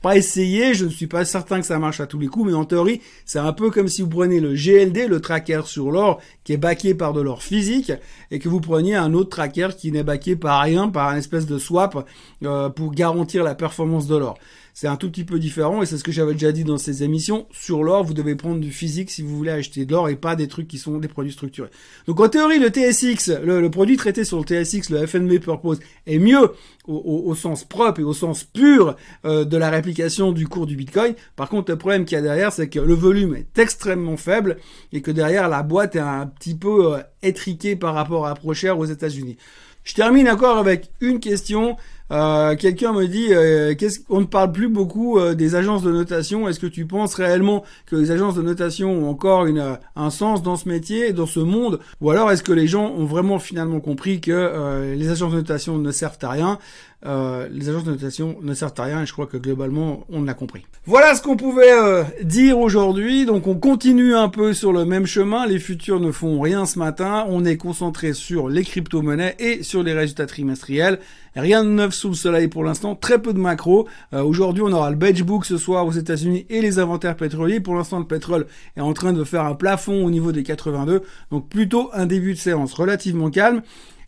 pas 0.00 0.16
essayé, 0.16 0.74
je 0.74 0.84
ne 0.84 0.90
suis 0.90 1.06
pas 1.06 1.24
certain 1.24 1.60
que 1.60 1.66
ça 1.66 1.78
marche 1.78 2.00
à 2.00 2.06
tous 2.06 2.18
les 2.18 2.28
coups, 2.28 2.46
mais 2.46 2.54
en 2.54 2.64
théorie, 2.64 3.00
c'est 3.24 3.38
un 3.38 3.52
peu 3.52 3.70
comme 3.70 3.88
si 3.88 4.02
vous 4.02 4.08
prenez 4.08 4.38
le 4.38 4.54
GLD, 4.54 5.08
le 5.08 5.20
tracker 5.20 5.62
sur 5.64 5.90
l'or, 5.90 6.20
qui 6.44 6.52
est 6.52 6.56
backé 6.56 6.94
par 6.94 7.12
de 7.12 7.20
l'or 7.20 7.42
physique, 7.42 7.92
et 8.30 8.38
que 8.38 8.48
vous 8.48 8.60
preniez 8.60 8.94
un 8.94 9.12
autre 9.12 9.30
tracker 9.30 9.70
qui 9.76 9.90
n'est 9.90 10.04
backé 10.04 10.36
par 10.36 10.60
rien, 10.60 10.88
par 10.88 11.08
un 11.08 11.16
espèce 11.16 11.46
de 11.46 11.58
swap, 11.58 12.08
euh, 12.44 12.68
pour 12.68 12.92
garantir 12.92 13.42
la 13.42 13.54
performance 13.54 14.06
de 14.06 14.16
l'or 14.16 14.38
c'est 14.74 14.88
un 14.88 14.96
tout 14.96 15.10
petit 15.10 15.24
peu 15.24 15.38
différent 15.38 15.82
et 15.82 15.86
c'est 15.86 15.98
ce 15.98 16.04
que 16.04 16.12
j'avais 16.12 16.32
déjà 16.32 16.50
dit 16.50 16.64
dans 16.64 16.78
ces 16.78 17.02
émissions. 17.02 17.46
Sur 17.50 17.82
l'or, 17.82 18.04
vous 18.04 18.14
devez 18.14 18.34
prendre 18.34 18.60
du 18.60 18.70
physique 18.70 19.10
si 19.10 19.22
vous 19.22 19.36
voulez 19.36 19.50
acheter 19.50 19.84
de 19.84 19.92
l'or 19.92 20.08
et 20.08 20.16
pas 20.16 20.34
des 20.34 20.48
trucs 20.48 20.66
qui 20.66 20.78
sont 20.78 20.98
des 20.98 21.08
produits 21.08 21.32
structurés. 21.32 21.68
Donc 22.06 22.20
en 22.20 22.28
théorie, 22.28 22.58
le 22.58 22.68
TSX, 22.68 23.40
le, 23.44 23.68
produit 23.68 23.96
traité 23.96 24.24
sur 24.24 24.38
le 24.38 24.44
TSX, 24.44 24.90
le 24.90 25.06
FNB 25.06 25.38
Purpose, 25.40 25.78
est 26.06 26.18
mieux 26.18 26.52
au, 26.86 27.34
sens 27.34 27.64
propre 27.64 28.00
et 28.00 28.04
au 28.04 28.12
sens 28.12 28.44
pur 28.44 28.96
euh, 29.24 29.44
de 29.44 29.56
la 29.56 29.70
réplication 29.70 30.32
du 30.32 30.48
cours 30.48 30.66
du 30.66 30.76
Bitcoin. 30.76 31.14
Par 31.36 31.48
contre, 31.48 31.70
le 31.70 31.78
problème 31.78 32.04
qu'il 32.04 32.16
y 32.16 32.18
a 32.18 32.22
derrière, 32.22 32.52
c'est 32.52 32.68
que 32.68 32.80
le 32.80 32.94
volume 32.94 33.34
est 33.34 33.58
extrêmement 33.58 34.16
faible 34.16 34.56
et 34.92 35.02
que 35.02 35.10
derrière, 35.10 35.48
la 35.48 35.62
boîte 35.62 35.96
est 35.96 36.00
un 36.00 36.26
petit 36.26 36.54
peu 36.54 36.94
euh, 36.94 37.02
étriquée 37.22 37.76
par 37.76 37.94
rapport 37.94 38.26
à 38.26 38.34
ProShare 38.34 38.78
aux 38.78 38.86
États-Unis. 38.86 39.36
Je 39.84 39.94
termine 39.94 40.28
encore 40.28 40.58
avec 40.58 40.90
une 41.00 41.18
question. 41.18 41.76
Euh, 42.12 42.56
quelqu'un 42.56 42.92
me 42.92 43.06
dit, 43.06 43.28
euh, 43.30 43.74
qu'on 44.06 44.20
ne 44.20 44.26
parle 44.26 44.52
plus 44.52 44.68
beaucoup 44.68 45.18
euh, 45.18 45.34
des 45.34 45.54
agences 45.54 45.82
de 45.82 45.90
notation? 45.90 46.46
Est-ce 46.46 46.60
que 46.60 46.66
tu 46.66 46.84
penses 46.84 47.14
réellement 47.14 47.64
que 47.86 47.96
les 47.96 48.10
agences 48.10 48.34
de 48.34 48.42
notation 48.42 48.92
ont 48.92 49.10
encore 49.10 49.46
une, 49.46 49.78
un 49.96 50.10
sens 50.10 50.42
dans 50.42 50.56
ce 50.56 50.68
métier, 50.68 51.12
dans 51.12 51.26
ce 51.26 51.40
monde, 51.40 51.80
ou 52.00 52.10
alors 52.10 52.30
est-ce 52.30 52.42
que 52.42 52.52
les 52.52 52.66
gens 52.66 52.92
ont 52.96 53.06
vraiment 53.06 53.38
finalement 53.38 53.80
compris 53.80 54.20
que 54.20 54.92
les 54.94 55.08
agences 55.08 55.32
de 55.32 55.38
notation 55.38 55.78
ne 55.78 55.90
servent 55.90 56.18
à 56.22 56.28
rien? 56.28 56.58
Euh, 57.04 57.48
les 57.50 57.68
agences 57.68 57.84
de 57.84 57.90
notation 57.90 58.36
ne 58.42 58.54
servent 58.54 58.74
à 58.78 58.84
rien 58.84 59.02
et 59.02 59.06
je 59.06 59.12
crois 59.12 59.26
que 59.26 59.36
globalement 59.36 60.06
on 60.08 60.22
l'a 60.22 60.34
compris. 60.34 60.64
Voilà 60.86 61.14
ce 61.16 61.22
qu'on 61.22 61.36
pouvait 61.36 61.72
euh, 61.72 62.04
dire 62.22 62.58
aujourd'hui. 62.58 63.26
Donc 63.26 63.46
on 63.48 63.56
continue 63.56 64.14
un 64.14 64.28
peu 64.28 64.54
sur 64.54 64.72
le 64.72 64.84
même 64.84 65.06
chemin. 65.06 65.46
Les 65.46 65.58
futurs 65.58 65.98
ne 65.98 66.12
font 66.12 66.40
rien 66.40 66.64
ce 66.64 66.78
matin. 66.78 67.24
On 67.28 67.44
est 67.44 67.56
concentré 67.56 68.12
sur 68.12 68.48
les 68.48 68.62
crypto-monnaies 68.62 69.34
et 69.40 69.64
sur 69.64 69.82
les 69.82 69.94
résultats 69.94 70.26
trimestriels. 70.26 71.00
Rien 71.34 71.64
de 71.64 71.70
neuf 71.70 71.94
sous 71.94 72.08
le 72.08 72.14
soleil 72.14 72.46
pour 72.46 72.62
l'instant. 72.62 72.94
Très 72.94 73.20
peu 73.20 73.32
de 73.32 73.38
macro. 73.38 73.88
Euh, 74.12 74.22
aujourd'hui 74.22 74.62
on 74.64 74.72
aura 74.72 74.90
le 74.90 74.96
Book 74.96 75.44
ce 75.44 75.58
soir 75.58 75.84
aux 75.86 75.92
États-Unis 75.92 76.46
et 76.50 76.60
les 76.60 76.78
inventaires 76.78 77.16
pétroliers. 77.16 77.58
Pour 77.58 77.74
l'instant 77.74 77.98
le 77.98 78.06
pétrole 78.06 78.46
est 78.76 78.80
en 78.80 78.92
train 78.92 79.12
de 79.12 79.24
faire 79.24 79.44
un 79.44 79.54
plafond 79.54 80.04
au 80.04 80.10
niveau 80.10 80.30
des 80.30 80.44
82. 80.44 81.02
Donc 81.32 81.48
plutôt 81.48 81.90
un 81.94 82.06
début 82.06 82.34
de 82.34 82.38
séance 82.38 82.74
relativement 82.74 83.30
calme. 83.30 83.62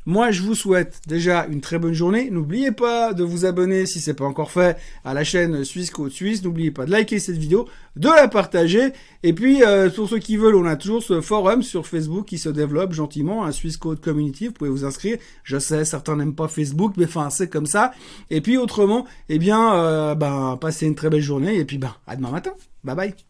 Moi, 0.07 0.33
je 0.33 0.43
vous 0.43 0.55
souhaite 0.55 1.01
déjà 1.07 1.47
une 1.47 1.63
très 1.63 1.79
bonne 1.79 1.95
journée. 1.95 2.29
N'oubliez 2.31 2.73
pas 2.73 3.15
de 3.15 3.25
vous 3.25 3.47
abonner 3.47 3.87
si 3.87 4.01
c'est 4.01 4.13
pas 4.13 4.27
encore 4.27 4.51
fait 4.51 4.77
à 5.03 5.15
la 5.15 5.25
chaîne 5.25 5.65
Suisse 5.65 5.91
Côte 5.91 6.13
Suisse. 6.13 6.45
N'oubliez 6.45 6.71
pas 6.71 6.85
de 6.85 6.91
liker 6.91 7.19
cette 7.19 7.39
vidéo, 7.39 7.67
de 7.97 8.09
la 8.09 8.29
partager. 8.29 8.93
Et 9.23 9.33
puis, 9.33 9.63
euh, 9.63 9.89
pour 9.89 10.09
ceux 10.09 10.19
qui 10.19 10.37
veulent, 10.37 10.57
on 10.57 10.67
a 10.67 10.77
toujours 10.77 11.03
ce 11.03 11.23
forum 11.23 11.63
sur 11.63 11.87
Facebook 11.87 12.27
qui 12.27 12.37
se 12.37 12.51
développe 12.51 12.93
gentiment, 12.93 13.47
un 13.47 13.53
Suisse 13.53 13.79
Code 13.79 14.01
Community. 14.01 14.49
Vous 14.49 14.53
pouvez 14.53 14.71
vous 14.71 14.85
inscrire. 14.85 15.17
Je 15.43 15.59
sais, 15.59 15.87
certains 15.87 16.17
n'aiment 16.17 16.35
pas 16.35 16.49
Facebook, 16.49 16.95
mais 16.99 17.07
enfin, 17.07 17.31
c'est 17.31 17.49
comme 17.49 17.67
ça. 17.67 17.93
Et 18.29 18.43
puis, 18.43 18.59
autrement, 18.59 19.07
eh 19.31 19.39
bien, 19.39 19.75
euh, 19.75 20.15
ben, 20.15 20.59
passez 20.61 20.87
une 20.87 20.97
très 20.97 21.09
belle 21.09 21.23
journée. 21.23 21.57
Et 21.57 21.65
puis, 21.65 21.79
ben, 21.79 21.95
à 22.07 22.17
demain 22.17 22.31
matin. 22.31 22.53
Bye 22.85 22.95
bye. 22.95 23.25